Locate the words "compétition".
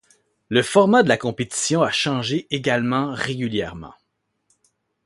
1.17-1.83